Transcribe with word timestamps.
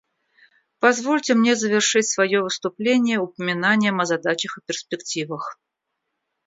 Позвольте 0.79 1.35
мне 1.35 1.55
завершить 1.55 2.07
свое 2.09 2.41
выступление 2.41 3.19
упоминанием 3.19 4.01
о 4.01 4.05
задачах 4.05 4.57
и 4.57 4.61
перспективах. 4.65 5.59